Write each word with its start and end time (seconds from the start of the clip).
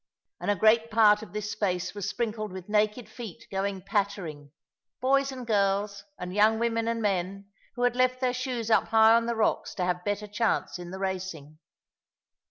And 0.39 0.49
a 0.49 0.55
great 0.55 0.89
part 0.89 1.21
of 1.21 1.31
this 1.31 1.51
space 1.51 1.93
was 1.93 2.09
sprinkled 2.09 2.51
with 2.51 2.67
naked 2.67 3.07
feet 3.07 3.45
going 3.51 3.83
pattering 3.83 4.51
boys 4.99 5.31
and 5.31 5.45
girls, 5.45 6.05
and 6.17 6.33
young 6.33 6.57
women 6.57 6.87
and 6.87 7.03
men, 7.03 7.51
who 7.75 7.83
had 7.83 7.95
left 7.95 8.19
their 8.19 8.33
shoes 8.33 8.71
up 8.71 8.85
high 8.87 9.13
on 9.13 9.27
the 9.27 9.35
rocks 9.35 9.75
to 9.75 9.83
have 9.85 10.03
better 10.03 10.25
chance 10.25 10.79
in 10.79 10.89
the 10.89 10.97
racing. 10.97 11.59